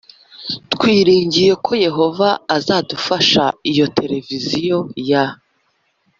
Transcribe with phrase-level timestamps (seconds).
[0.73, 4.77] Twiringiye ko Yehova azadufasha iyo televiziyo
[5.09, 5.25] ya